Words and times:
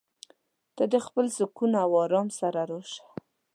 ته 0.75 0.83
د 0.93 0.95
خپل 1.05 1.25
سکون 1.37 1.71
او 1.83 1.91
ارام 2.03 2.27
سره 2.39 2.61
راشه. 2.69 3.03